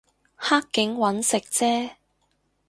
[0.35, 1.91] 黑警搵食啫